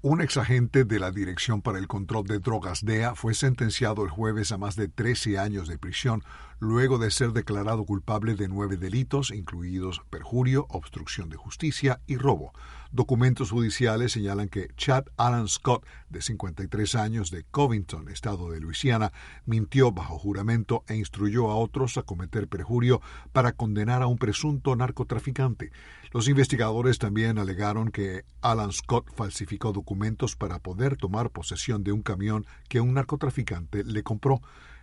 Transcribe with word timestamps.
Un 0.00 0.20
exagente 0.20 0.84
de 0.84 1.00
la 1.00 1.10
Dirección 1.10 1.60
para 1.60 1.80
el 1.80 1.88
Control 1.88 2.24
de 2.24 2.38
Drogas 2.38 2.84
DEA 2.84 3.16
fue 3.16 3.34
sentenciado 3.34 4.04
el 4.04 4.10
jueves 4.10 4.52
a 4.52 4.56
más 4.56 4.76
de 4.76 4.86
13 4.86 5.40
años 5.40 5.66
de 5.66 5.76
prisión 5.76 6.22
luego 6.58 6.98
de 6.98 7.10
ser 7.10 7.32
declarado 7.32 7.84
culpable 7.84 8.34
de 8.34 8.48
nueve 8.48 8.76
delitos, 8.76 9.30
incluidos 9.30 10.02
perjurio, 10.10 10.66
obstrucción 10.68 11.28
de 11.28 11.36
justicia 11.36 12.00
y 12.06 12.16
robo. 12.16 12.52
Documentos 12.90 13.50
judiciales 13.50 14.12
señalan 14.12 14.48
que 14.48 14.68
Chad 14.76 15.04
Alan 15.18 15.46
Scott, 15.46 15.84
de 16.08 16.22
53 16.22 16.94
años, 16.94 17.30
de 17.30 17.44
Covington, 17.44 18.08
estado 18.08 18.50
de 18.50 18.60
Luisiana, 18.60 19.12
mintió 19.44 19.92
bajo 19.92 20.18
juramento 20.18 20.84
e 20.88 20.96
instruyó 20.96 21.50
a 21.50 21.56
otros 21.56 21.98
a 21.98 22.02
cometer 22.02 22.48
perjurio 22.48 23.02
para 23.32 23.52
condenar 23.52 24.02
a 24.02 24.06
un 24.06 24.16
presunto 24.16 24.74
narcotraficante. 24.74 25.70
Los 26.12 26.28
investigadores 26.28 26.98
también 26.98 27.38
alegaron 27.38 27.90
que 27.90 28.24
Alan 28.40 28.72
Scott 28.72 29.12
falsificó 29.14 29.72
documentos 29.72 30.34
para 30.34 30.58
poder 30.58 30.96
tomar 30.96 31.30
posesión 31.30 31.84
de 31.84 31.92
un 31.92 32.02
camión 32.02 32.46
que 32.68 32.80
un 32.80 32.94
narcotraficante 32.94 33.84
le 33.84 34.02
compró. 34.02 34.40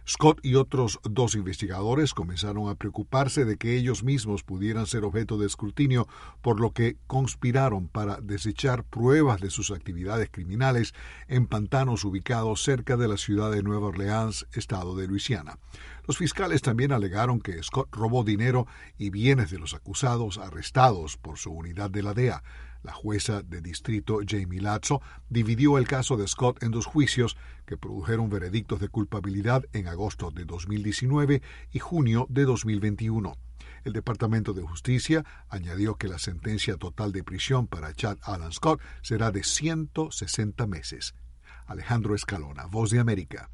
Scott 0.07 0.39
y 0.43 0.53
otros 0.53 0.99
dos 1.03 1.33
investigadores 1.33 2.13
comenzaron 2.13 2.69
a 2.69 2.75
preocuparse 2.75 3.43
de 3.43 3.57
que 3.57 3.75
ellos 3.75 4.03
mismos 4.03 4.43
pudieran 4.43 4.85
ser 4.85 5.03
objeto 5.03 5.39
de 5.39 5.47
escrutinio, 5.47 6.07
por 6.43 6.59
lo 6.59 6.71
que 6.71 6.95
conspiraron 7.07 7.87
para 7.87 8.21
desechar 8.21 8.83
pruebas 8.83 9.41
de 9.41 9.49
sus 9.49 9.71
actividades 9.71 10.29
criminales 10.31 10.93
en 11.27 11.47
pantanos 11.47 12.05
ubicados 12.05 12.61
cerca 12.61 12.97
de 12.97 13.07
la 13.07 13.17
ciudad 13.17 13.51
de 13.51 13.63
Nueva 13.63 13.87
Orleans, 13.87 14.45
estado 14.53 14.95
de 14.95 15.07
Luisiana. 15.07 15.57
Los 16.07 16.17
fiscales 16.17 16.61
también 16.61 16.91
alegaron 16.91 17.41
que 17.41 17.61
Scott 17.63 17.89
robó 17.91 18.23
dinero 18.23 18.67
y 18.99 19.09
bienes 19.09 19.49
de 19.49 19.57
los 19.57 19.73
acusados 19.73 20.37
arrestados 20.37 21.17
por 21.17 21.39
su 21.39 21.51
unidad 21.51 21.89
de 21.89 22.03
la 22.03 22.13
DEA. 22.13 22.43
La 22.85 22.93
jueza 22.93 23.41
de 23.41 23.61
distrito 23.61 24.19
Jamie 24.23 24.61
Lazzo 24.61 25.01
dividió 25.27 25.79
el 25.79 25.87
caso 25.87 26.17
de 26.17 26.27
Scott 26.27 26.61
en 26.61 26.69
dos 26.69 26.85
juicios 26.85 27.35
que 27.65 27.77
produjeron 27.77 28.29
veredictos 28.29 28.79
de 28.79 28.89
culpabilidad 28.89 29.65
en 29.73 29.87
agosto 29.87 30.29
de 30.29 30.45
2019 30.45 31.41
y 31.71 31.79
junio 31.79 32.27
de 32.29 32.45
2021. 32.45 33.33
El 33.85 33.93
Departamento 33.93 34.53
de 34.53 34.61
Justicia 34.61 35.25
añadió 35.49 35.95
que 35.95 36.07
la 36.07 36.19
sentencia 36.19 36.77
total 36.77 37.11
de 37.11 37.23
prisión 37.23 37.65
para 37.65 37.91
Chad 37.91 38.19
Alan 38.21 38.51
Scott 38.51 38.79
será 39.01 39.31
de 39.31 39.43
160 39.43 40.67
meses. 40.67 41.15
Alejandro 41.65 42.13
Escalona, 42.13 42.67
Voz 42.67 42.91
de 42.91 42.99
América. 42.99 43.49